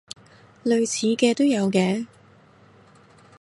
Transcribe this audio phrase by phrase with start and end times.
[0.63, 2.07] 類似嘅都有嘅